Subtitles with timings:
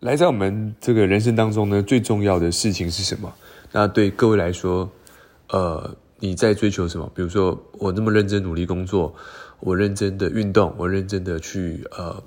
[0.00, 3.32] 来，在我们这个人生当中呢，最重要的事情是什么？
[3.72, 4.90] 那对各位来说，
[5.48, 7.10] 呃，你在追求什么？
[7.14, 9.14] 比如说，我那么认真努力工作，
[9.58, 12.22] 我认真的运动，我认真的去呃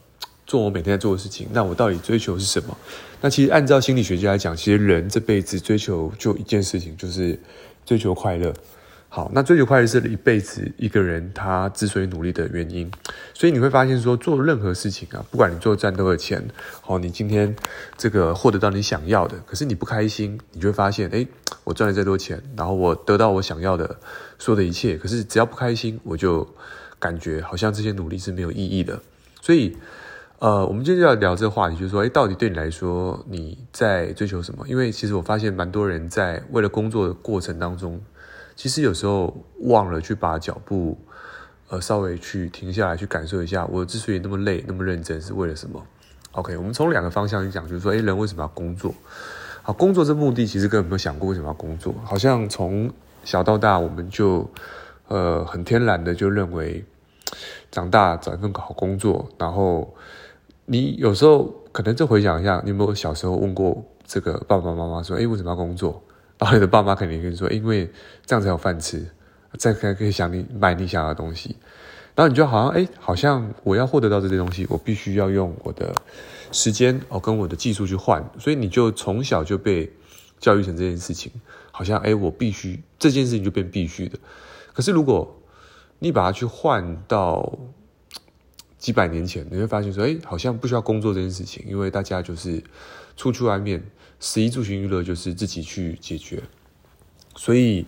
[0.47, 1.47] 做我每天在做的事情。
[1.51, 2.75] 那我到底追求是什么？
[3.21, 7.39] 那其实按照心理学家来讲，其实人这辈子追求就一件事情，就是
[7.85, 8.51] 追求快乐。
[9.11, 12.89] 好，那追求快乐是一辈子一个人他之所以努力的原因，
[13.33, 16.47] 所以你会发现说，做任何事情啊，不管你做赚多少钱，
[16.81, 17.55] 好，你今天
[17.97, 21.27] 这个获得到你想要的，可是你不开心，你就会发现，诶，
[21.63, 23.97] 我赚了再多钱，然后我得到我想要的
[24.37, 26.47] 所有的一切，可是只要不开心，我就
[26.99, 29.01] 感觉好像这些努力是没有意义的。
[29.41, 29.75] 所以，
[30.37, 34.67] 呃，我们今天就要聊这个话题，就是说，诶，到底对你来说你在追求什么？
[34.67, 37.99] 因为其实我发现蛮多人在为了工作的过程当中。
[38.59, 40.97] 其实有时候忘了去把脚步，
[41.69, 45.81] 呃，稍微去停下来，去感受一下，我之所以那么累，那么认真，是为了什么
[46.33, 48.93] ？OK，我们从两个方向去讲，就是说，诶，人为什么要工作？
[49.61, 52.91] 好，工作这目的其实根本没有想过为什么要工作，好像从
[53.23, 54.45] 小到大，我们就
[55.07, 56.83] 呃很天然的就认为，
[57.71, 59.95] 长大找一份好工作，然后
[60.65, 66.03] 你有时候可能就回想一下，你有没有小时候问过这个爸爸妈妈说，诶，为什么要工作？
[66.39, 67.91] 然后你的爸妈肯定跟你说，因为
[68.25, 69.05] 这样才有饭吃，
[69.57, 71.57] 这样才可以想你买你想要的东西。
[72.15, 75.93] 然后你就好像，哎，好像我要获得到这些东西，我必须要用我的
[76.53, 78.23] 时间哦，跟我的技术去换。
[78.39, 79.91] 所以你就从小就被
[80.39, 81.29] 教育成这件事情，
[81.71, 84.17] 好像哎，我必须这件事情就变必须的。
[84.71, 85.41] 可是如果
[85.99, 87.59] 你把它去换到
[88.77, 92.63] 几百年前，你会发现说，哎，好像不需要工作这件事情，因为大家就是
[93.17, 93.83] 出去外面。
[94.19, 96.43] 十一住行娱乐就是自己去解决，
[97.37, 97.85] 所以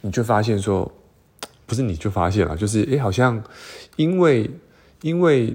[0.00, 0.90] 你就发现说，
[1.64, 3.40] 不是你就发现了，就是诶，好像
[3.94, 4.50] 因为
[5.02, 5.54] 因为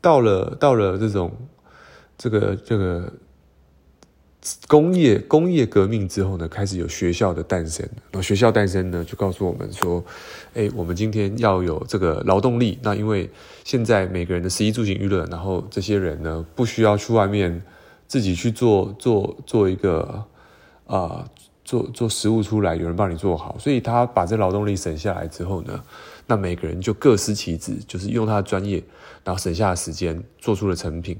[0.00, 1.32] 到了到了这种
[2.16, 3.12] 这个这个
[4.68, 10.04] 工业工业革命之后呢，开始有学校的诞生，然后学校诞生呢，就告诉我们说，
[10.54, 12.78] 诶，我们今天要有这个劳动力。
[12.80, 13.28] 那因为
[13.64, 17.60] 现在每个人的十一住行娱乐，然后这些人呢，不需要去外面。
[18.06, 20.24] 自己去做做做一个
[20.86, 21.28] 啊、
[21.64, 25.82] 做做食物出来，有人帮你做好，所以他把这劳动力省下来之后呢，
[26.26, 28.82] 那每个人就各司其职，就是用他的专业，
[29.24, 31.18] 然后省下的时间做出了成品。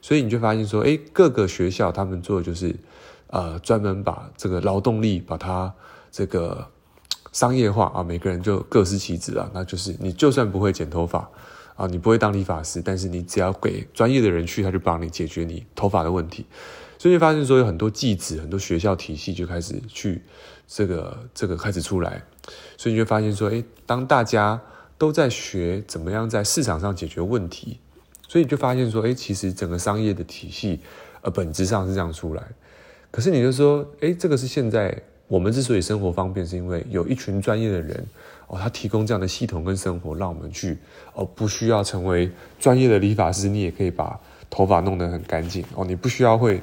[0.00, 2.74] 所以你就发现说，诶，各个学校他们做的就是
[3.26, 5.74] 呃，专门把这个劳动力把它
[6.12, 6.64] 这个
[7.32, 11.28] 商业化啊，每个人就各司其职啊，那就是你就算不会剪头发。
[11.78, 16.44] 啊，你不会当理发师，但是你只要给专业的人去，他就帮你解决你头发的问题。
[16.98, 20.20] 所以你发现说，有很多技职、很多学校体系就开始去
[20.66, 22.20] 这个这个开始出来。
[22.76, 24.60] 所以你就发现说，诶，当大家
[24.98, 27.78] 都在学怎么样在市场上解决问题，
[28.26, 30.80] 所以你就发现说，诶，其实整个商业的体系，
[31.20, 32.42] 呃，本质上是这样出来。
[33.12, 38.04] 可是你就说，诶，这个是现在我们之所以生活方便，是因为有一群专业的人。
[38.48, 40.76] 哦，他提供这样的系统跟生活，让我们去
[41.14, 44.18] 哦，不需要成为专业的理发师，你也可以把
[44.50, 45.84] 头发弄得很干净哦。
[45.84, 46.62] 你不需要会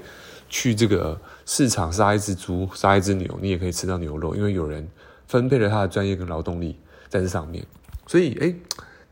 [0.49, 4.87] 去这个市场杀一只猪、杀一只牛，你也可以吃到牛肉，因为有人
[5.27, 7.65] 分配了他的专业跟劳动力在这上面。
[8.07, 8.55] 所以，诶，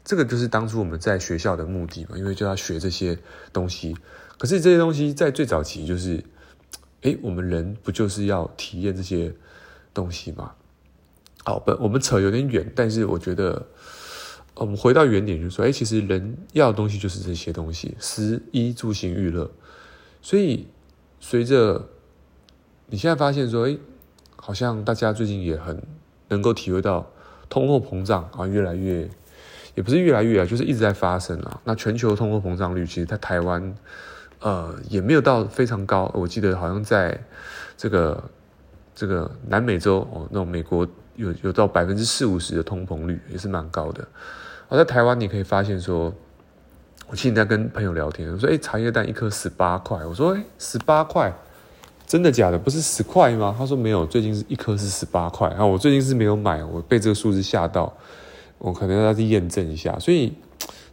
[0.03, 3.17] 这个就是当初我们在学校的目的嘛，因为就要学这些
[3.51, 3.95] 东西。
[4.37, 6.23] 可是这些东西在最早期就是，
[7.01, 9.31] 诶，我们人不就是要体验这些
[9.93, 10.53] 东西吗？
[11.45, 13.65] 好，不，我们扯有点远，但是我觉得，
[14.55, 19.51] 我们回到原点，就是说，哎，其实人要的东西就是这些东西，食衣住行娱乐。
[20.21, 20.67] 所以，
[21.19, 21.89] 随着
[22.85, 23.77] 你现在发现说，哎，
[24.37, 25.83] 好像大家最近也很
[26.29, 27.11] 能够体会到
[27.49, 29.09] 通货膨胀啊，越来越，
[29.75, 31.59] 也不是越来越啊，就是一直在发生啊。
[31.65, 33.75] 那全球通货膨胀率，其实在台湾，
[34.39, 36.09] 呃，也没有到非常高。
[36.13, 37.21] 我记得好像在
[37.75, 38.23] 这个
[38.95, 40.87] 这个南美洲哦，那种美国。
[41.15, 44.07] 有有到百分之四五十的通膨率，也是蛮高的。
[44.69, 46.11] 而在台湾，你可以发现说，
[47.07, 51.31] 我现在跟朋友聊天，我说：“哎，茶叶蛋一颗十八块。”我说：“哎，十八块，
[52.07, 52.57] 真的假的？
[52.57, 57.93] 不是十块吗？”他说：“没有，最近是一颗是十八块。”啊，我最近是没有买，我被这个数字吓到，
[58.57, 59.99] 我可能要去验证一下。
[59.99, 60.33] 所以，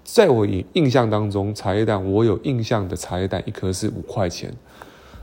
[0.05, 4.52] 在我印象当中，茶叶蛋我有印象的茶叶蛋一颗是五块钱，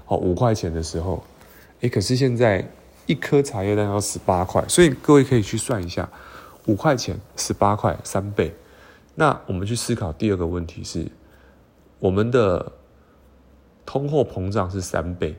[0.07, 1.23] 哦，五块钱的时候，
[1.81, 2.67] 哎，可是现在。
[3.07, 6.07] 一颗茶叶蛋要十八块，所以各位可以去算一下，
[6.67, 8.53] 五块钱十八块三倍。
[9.15, 11.07] 那我们去思考第二个问题是，
[11.97, 12.71] 我们的
[13.85, 15.35] 通货膨胀是三倍，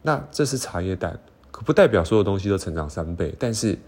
[0.00, 1.20] 那这是茶叶蛋，
[1.50, 3.78] 可不代表所有东西都成长三倍，但是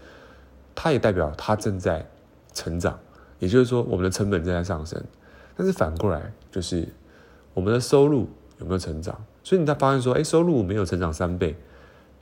[0.75, 2.05] 它也代表它正在
[2.53, 2.99] 成长，
[3.39, 5.01] 也就是说我们的成本正在上升。
[5.55, 6.87] 但是反过来就是
[7.53, 8.29] 我们的收入
[8.59, 9.17] 有没有成长？
[9.43, 11.55] 所以你才发现说，哎，收入没有成长三倍，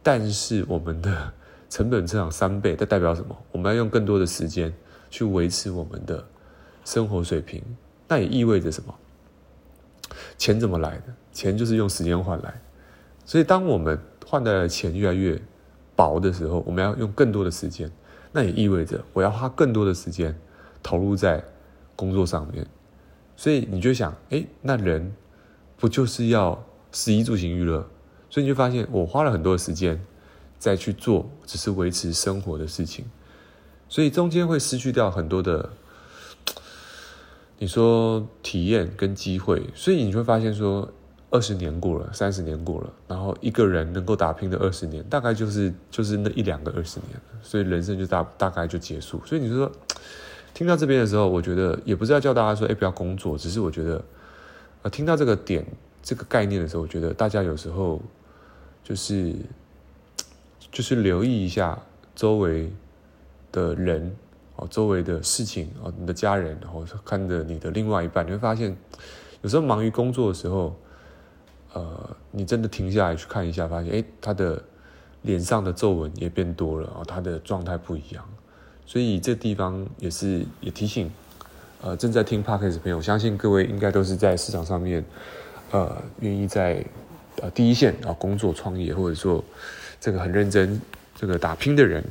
[0.01, 1.33] 但是我们的
[1.69, 3.37] 成本增长三倍， 这代表什么？
[3.51, 4.73] 我们要用更多的时间
[5.09, 6.23] 去维持我们的
[6.85, 7.61] 生活水平，
[8.07, 8.95] 那也意味着什么？
[10.37, 11.03] 钱怎么来的？
[11.31, 12.61] 钱就是用时间换来。
[13.25, 15.39] 所以，当我们换的钱越来越
[15.95, 17.91] 薄的时候，我们要用更多的时间，
[18.31, 20.35] 那也意味着我要花更多的时间
[20.81, 21.43] 投入在
[21.95, 22.65] 工作上面。
[23.35, 25.13] 所以你就想，哎，那人
[25.77, 26.61] 不就是要
[26.91, 27.87] 食衣住行娱乐？
[28.29, 29.99] 所以你就发现，我花了很多时间
[30.57, 33.05] 再去做，只是维持生活的事情，
[33.87, 35.69] 所以中间会失去掉很多的，
[37.57, 39.69] 你说体验跟机会。
[39.73, 40.91] 所以你会发现说。
[41.31, 49.21] 二十年过了，三十年过了，然后一个人能够打拼的二十年，大概就是就是那一两个二十年，所以人生就大大概就结束。
[49.27, 49.71] 所以你说
[50.55, 54.03] 听到这边的时候，我觉得也不是要叫大家说，哎，不要工作，只是我觉得，
[54.81, 55.63] 呃，听到这个点
[56.01, 58.01] 这个概念的时候，我觉得大家有时候
[58.89, 59.35] 就是
[60.71, 61.77] 就是留意一下
[62.15, 62.69] 周围
[63.51, 64.13] 的人
[64.55, 68.75] 哦，周围的事情哦，你的家人，然后看着你的另外一半，你会发现
[69.43, 70.75] 有时候忙于工作的时候。
[71.71, 74.59] 呃，你真的停下来去看一下，发现诶，他的
[75.21, 78.27] 脸上的皱纹也变多了啊，他的状态不一样。
[78.87, 81.11] 所以这地方也是也提醒，
[81.83, 85.05] 呃，正在听 Podcast 的朋友，相信各位应该都是在市场上面，
[85.69, 86.83] 呃，愿意在
[87.41, 89.43] 呃第一线啊工作创业，或者说
[89.99, 90.79] 这个很认真
[91.15, 92.03] 这个打拼的人。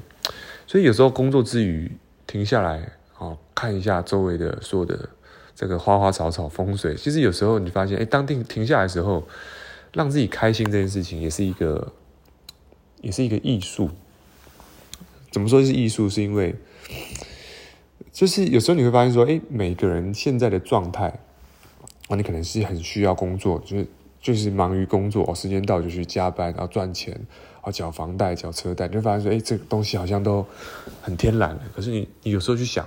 [0.66, 1.90] 所以有时候工作之余
[2.26, 5.08] 停下来啊，看一下周围的所有的。
[5.60, 9.26] 这个花花草草风水，其实有时候你发现，哎，当停停下来的时候，
[9.92, 11.94] 让自己开心这件事情，也是一个，
[13.00, 13.90] 也是一个艺术。
[15.32, 16.08] 怎么说是艺术？
[16.08, 16.54] 是因为，
[18.12, 21.08] 就是有时候你会发现说，哎，每个人现在的状态，
[22.06, 23.86] 啊，你可能是很需要工作，就是
[24.20, 27.18] 就是忙于工作，哦，时间到就去加班，然后赚钱，
[27.62, 30.44] 啊，缴房贷、缴车贷，就发现说，哎，这个东西好像都
[31.02, 31.62] 很天然的。
[31.74, 32.86] 可是你你有时候去想。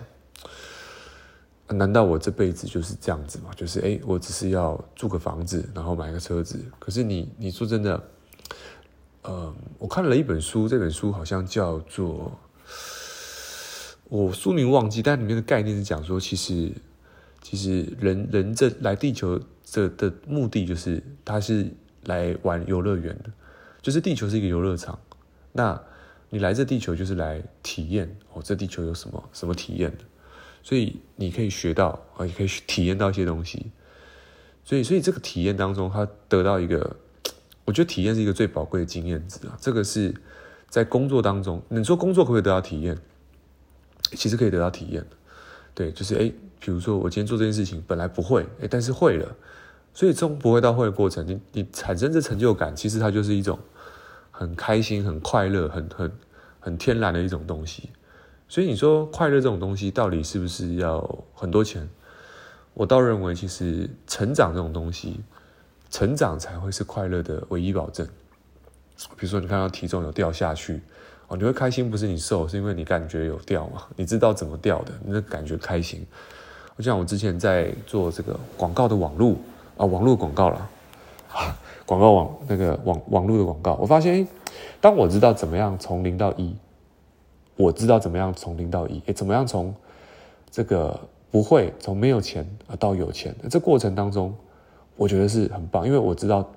[1.73, 3.49] 难道我这辈子就是这样子吗？
[3.55, 6.59] 就是哎，我只是要住个房子，然后买个车子。
[6.77, 8.03] 可是你，你说真的，
[9.21, 12.29] 呃，我看了一本书，这本书好像叫做，
[14.09, 16.73] 我书名忘记，但里面的概念是讲说，其实，
[17.41, 21.67] 其实人人这来地球这的目的就是，他是
[22.03, 23.31] 来玩游乐园的，
[23.81, 24.99] 就是地球是一个游乐场。
[25.51, 25.81] 那
[26.29, 30.03] 你来这地球就是来体验哦，这地球有什么什么体验的？
[30.63, 33.71] 所以你可以学到啊，也可以体验到一些东西。
[34.63, 36.95] 所以，所以这个体验当中，他得到一个，
[37.65, 39.57] 我觉得体验是一个最宝贵的经验值啊。
[39.59, 40.13] 这个是
[40.69, 42.95] 在工作当中，你说工作可不可以得到体验？
[44.11, 45.03] 其实可以得到体验。
[45.73, 49.35] 对，就是诶，比如说我今天做这件事情本来不会，哎，但是会了。
[49.93, 53.59] 所以从不会到会的过程，你你产生这成就感，其实它就是一种
[54.31, 56.11] 很开心、很快乐、很很
[56.59, 57.89] 很天然的一种东西。
[58.47, 61.89] 所以你说快乐这种东西到底是不是要很多钱？
[62.73, 65.19] 我倒认为，其实成长这种东西，
[65.89, 68.07] 成长才会是快乐的唯一保证。
[69.17, 70.81] 比如说，你看到体重有掉下去，
[71.31, 73.83] 哦，你会开心，不是你瘦，是因为你感觉有掉嘛？
[73.95, 76.05] 你知道怎么掉的，你那感觉开心。
[76.77, 79.35] 就像我之前在做这个广告的网络
[79.77, 80.69] 啊，网络广告了
[81.31, 84.27] 啊，广告网那个网网络的广告，我发现，
[84.81, 86.53] 当我知道怎么样从零到一。
[87.55, 89.73] 我知道怎么样从零到一，怎么样从
[90.49, 94.35] 这个不会从没有钱啊到有钱，这过程当中，
[94.97, 96.49] 我觉得是很棒，因为我知道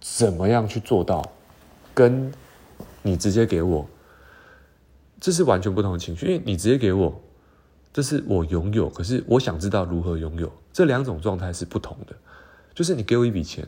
[0.00, 1.28] 怎么样去做到，
[1.92, 2.32] 跟
[3.02, 3.84] 你直接给我，
[5.24, 7.18] 这是完全不同的情绪，因为你直接给我，
[7.94, 12.14] 这是我拥有，可是我想知道如何拥有，这两种状态是不同的，
[12.74, 13.66] 就是你给我一笔钱，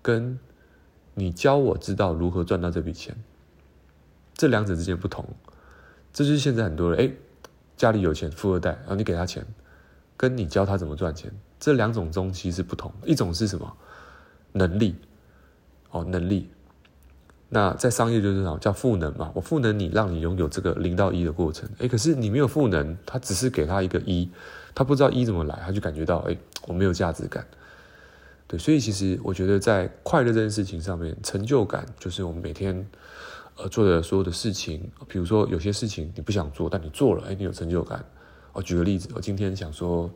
[0.00, 0.38] 跟
[1.14, 3.12] 你教我知道如何赚到这笔钱，
[4.34, 5.28] 这两者之间不同。
[6.12, 7.12] 这就是现在很多人，哎，
[7.76, 9.44] 家里有钱，富二代，然后你给他钱，
[10.16, 12.92] 跟你教他怎么赚钱，这两种东西是不同。
[13.04, 13.76] 一种是什么？
[14.52, 14.94] 能力，
[15.90, 16.48] 哦，能力。
[17.48, 18.58] 那在商业就是什么？
[18.58, 19.30] 叫赋能嘛。
[19.34, 21.68] 我赋能你，让你拥有这个零到一的过程。
[21.78, 24.30] 哎，可是你没有赋能，他只是给他一个一，
[24.74, 26.36] 他不知道一怎么来，他就感觉到，哎，
[26.66, 27.46] 我没有价值感。
[28.46, 32.86] 对，所以其实我觉得在快乐这件事情上面，成就感就是我们每天。
[33.60, 38.04] 呃，做的所有的事情，比如说有些事情你不想做，但你做了，哎，你有成就感。
[38.52, 40.08] 我举个例子，我今天想说，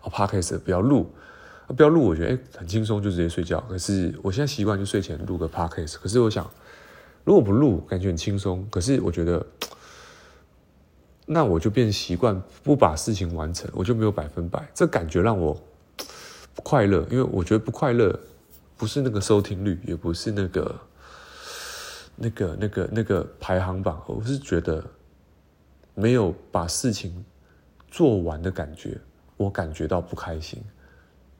[0.00, 1.12] 哦，Podcast 不要录，
[1.68, 3.60] 不要录，我觉得哎很轻松，就直接睡觉。
[3.68, 5.94] 可是我现在习惯就睡前录个 Podcast。
[5.94, 6.48] 可是我想，
[7.24, 8.66] 如果不录，感觉很轻松。
[8.70, 9.44] 可是我觉得，
[11.26, 14.68] 那我就变习惯不把事情完成，我就没有百分百。
[14.74, 15.58] 这感觉让我
[16.54, 18.18] 不快乐，因为我觉得不快乐。
[18.76, 20.80] 不是那个收听率，也不是那个
[22.16, 24.84] 那个那个那个排行榜，我是觉得
[25.94, 27.24] 没有把事情
[27.88, 28.98] 做完的感觉，
[29.36, 30.60] 我感觉到不开心。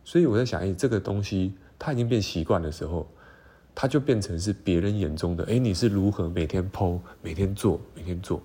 [0.04, 3.08] 所以我在想，哎，这个东西它已经变习惯的时候，
[3.74, 8.40] 它就变成是别人眼中的，哎，你是如何每天 po，每天做，每天做。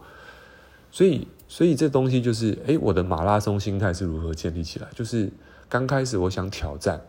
[0.92, 4.88] 所以，所以这东西就是，哎，我的马拉松心态是如何建立起来？
[4.96, 5.30] 就是
[5.68, 7.00] 刚开始我想挑战，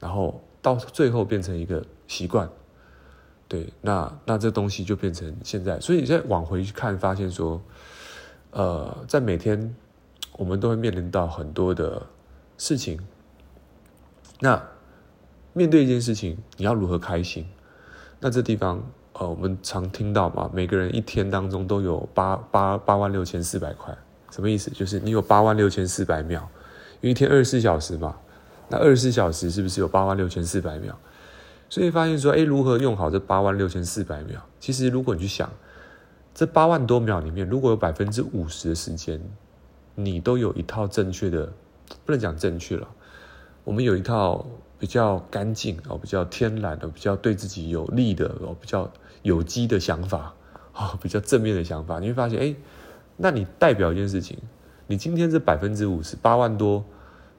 [0.00, 2.48] 然后到最后变成一个习惯。
[3.48, 5.78] 对，那那这东西就变成现在。
[5.78, 7.60] 所以再往回去看，发现说，
[8.52, 9.74] 呃，在每天
[10.38, 12.06] 我们都会面临到很多的
[12.56, 12.98] 事情。
[14.42, 14.60] 那
[15.52, 17.46] 面对一件事情，你要如何开心？
[18.18, 18.82] 那这地方。
[19.14, 23.94] 呃，我们常听到嘛，每个人一天当中都有八八八万六千四百块，
[24.30, 24.70] 什么意思？
[24.70, 26.48] 就是你有八万六千四百秒，
[27.02, 28.16] 因为一天二十四小时嘛，
[28.70, 30.96] 那二十四小时是不是有八万六千四百秒？
[31.68, 34.40] 所以发现说，哎，如何用好这八万六千四百秒？
[34.58, 35.52] 其实如果你去想，
[36.34, 39.20] 这八万多秒里面，如果有百分之五十的时间，
[39.94, 41.52] 你都有一套正确的，
[42.06, 42.88] 不能讲正确了，
[43.64, 44.44] 我们有一套
[44.78, 48.90] 比较干净哦，比较天然的，比较对自己有利的哦，比较。
[49.22, 50.34] 有机的想法
[50.72, 52.56] 啊，比较正面的想法，你会发现，哎，
[53.16, 54.36] 那你代表一件事情，
[54.88, 56.84] 你今天这百分之五十八万多，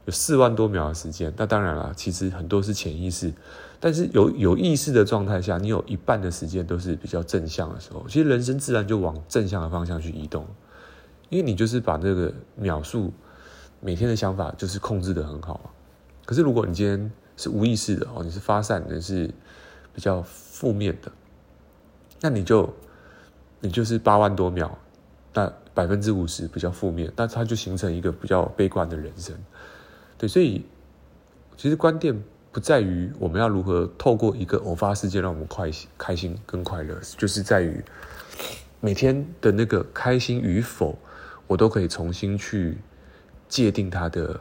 [0.05, 3.33] 有四万多秒的时间，那当然了，其实很多是潜意识，
[3.81, 10.47] 但是有有意识的状态下，你有一半的时间都是比较正向的时候，其实人生自然就往正向的方向去移动，
[11.27, 13.11] 因为你就是把那个秒数
[13.81, 15.59] 每天的想法就是控制得很好。
[16.25, 19.29] 可是如果你今天是无意识的哦，你是发散的，是
[19.93, 21.11] 比较负面的。
[22.21, 22.73] 那你就，
[23.59, 24.77] 你就是八万多秒，
[25.33, 29.35] 那百分之五十比较负面，那它就形成一个比较悲观的人生，
[30.17, 30.65] 对，所以
[31.57, 37.83] 其实关键不在于我们要如何透过一个偶发事件让我们快、开心跟快乐，就是在于
[38.79, 40.97] 每天的那个开心与否，
[41.47, 42.77] 我都可以重新去
[43.49, 44.39] 界定它的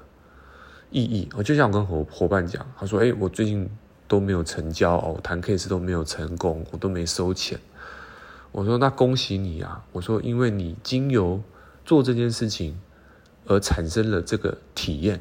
[0.93, 1.29] 意义。
[1.35, 3.69] 我就像我跟伙伙伴讲，他说：“哎，我最近
[4.07, 7.59] 都没有成交哦，谈 case 都没有成功，我都没收钱。”
[8.53, 11.43] 我说：“那恭喜你啊！”我说：“因为你经由
[11.85, 12.79] 做这件事情
[13.47, 15.21] 而产生了这个体验，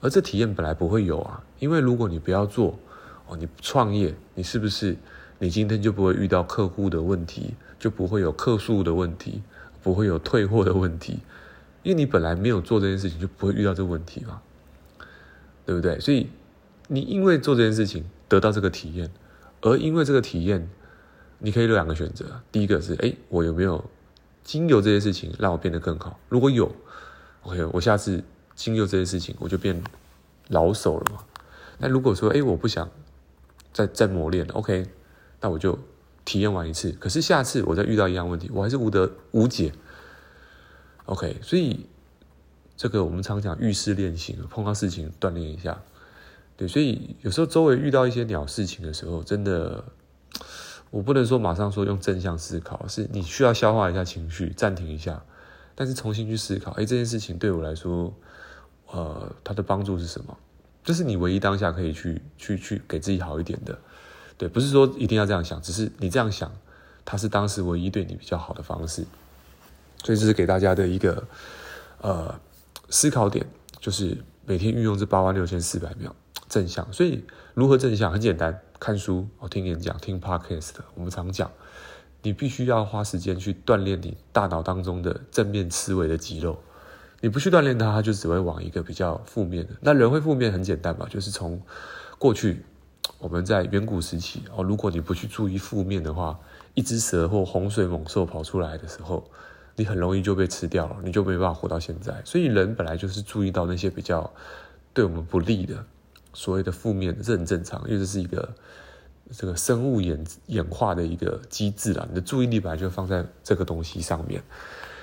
[0.00, 1.42] 而这体验本来不会有啊。
[1.58, 2.78] 因为如果你不要做
[3.26, 4.96] 哦，你创业，你是不是
[5.38, 9.42] 你今天就不会遇到客户的问题，就不会有客诉的问题，
[9.82, 11.20] 不会有退货的问题？
[11.82, 14.42] 因为你本来没有做这件事情，就不会遇到这个问题嘛，
[15.70, 16.00] 对不对？
[16.00, 16.28] 所以
[16.88, 19.08] 你因为做这件事情得到这个体验，
[19.60, 20.68] 而因为这个体验。”
[21.42, 23.82] 你可以有两个选择，第一个是，哎，我有没有
[24.44, 26.20] 经由这些事情让我变得更好？
[26.28, 26.70] 如果有
[27.44, 28.22] ，OK，我下次
[28.54, 29.82] 经由这些事情，我就变
[30.48, 31.24] 老手了嘛。
[31.78, 32.90] 那如果说，哎，我不想
[33.72, 34.86] 再再磨练了，OK，
[35.40, 35.78] 那我就
[36.26, 36.92] 体验完一次。
[37.00, 39.72] 可是下次我再遇到一样问题，我还是无得无解。
[41.06, 41.86] OK，所以
[42.80, 45.78] 这个我们常讲遇事练心，碰到事情锻炼一下。
[46.56, 49.84] 对，所以有时候周围遇到一些鸟事情的时候，真的。
[50.88, 55.22] 我不能说马上说用正向思考，是你需要消化一下情绪，暂停一下，
[55.74, 58.10] 但是重新去思考，哎，这件事情对我来说，
[58.86, 60.34] 呃，它的帮助是什么？
[60.82, 63.78] 这是你唯一当下可以去去去给自己好一点的，
[64.38, 66.50] 对，不是说一定要这样想，只是你这样想，
[67.04, 69.04] 它是当时唯一对你比较好的方式。
[70.02, 71.22] 所以这是给大家的一个
[72.00, 72.40] 呃
[72.90, 73.46] 思考点，
[73.80, 76.14] 就是每天运用这八万六千四百秒
[76.48, 76.92] 正向。
[76.92, 78.12] 所以如何正向？
[78.12, 78.60] 很简单。
[78.78, 80.70] 看书哦，听演讲，听 podcast。
[80.94, 81.50] 我们常讲，
[82.22, 86.58] 你必须要花时间去锻炼你大脑当中的正面思维的肌肉。
[87.20, 89.74] 你不去锻炼它，它就只会往一个比较负面的。
[89.82, 91.60] 那人会负面很简单嘛，就是从
[92.18, 92.64] 过去
[93.18, 96.40] 我们在远古时期哦，如果你不去注意负面的话，
[96.72, 99.30] 一只蛇或洪水猛兽跑出来的时候，
[99.80, 102.20] 你很容易就被吃掉了，你就没办法活到现在。
[102.22, 104.30] 所以人本来就是注意到那些比较
[104.92, 105.82] 对我们不利的。
[106.34, 108.54] 所谓的负面的，这很正常，因为这是一个
[109.32, 112.06] 这个生物演演化的一个机制啦。
[112.10, 114.42] 你的注意力本来就放在这个东西上面，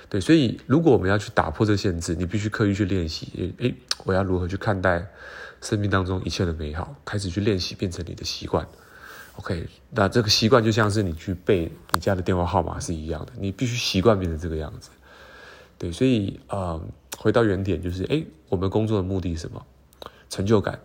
[0.08, 3.52] 对，所以如果我们要去打破这限制，你必须刻意去练习。
[3.58, 5.04] 诶，我要如何去看待
[5.60, 6.94] 生命当中一切的美好？
[7.04, 8.64] 开始去练习，变成你的习惯。
[9.38, 14.90] OK，那这个习惯就像是你去背你家的电话号码是一样的，你必须习惯变成这个样子。
[15.78, 16.80] 对，所以啊、
[17.16, 19.64] 回到原点，就是诶，我们工作的目的是什么？
[20.28, 20.80] 成就感。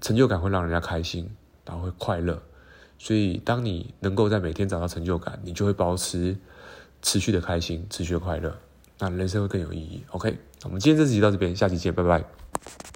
[0.00, 1.30] 成就感会让人家开心，
[1.64, 2.42] 然后会快乐，
[2.98, 6.36] 所以当你能够在每天找到成就感，你就会保持
[7.00, 8.54] 持续的开心，持续的快乐，
[8.98, 10.02] 那人生会更有意义。
[10.10, 12.22] OK，我们今天这集到这边，下期见，拜拜。